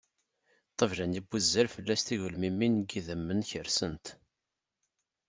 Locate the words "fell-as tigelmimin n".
1.75-2.87